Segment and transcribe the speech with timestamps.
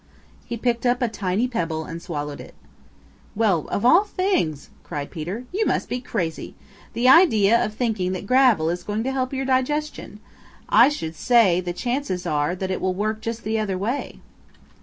[0.45, 2.55] He picked up a tiny pebble and swallowed it.
[3.35, 5.43] "Well, of all things!" cried Peter.
[5.53, 6.55] "You must be crazy.
[6.93, 10.19] The idea of thinking that gravel is going to help your digestion.
[10.69, 14.17] I should say the chances are that it will work just the other way."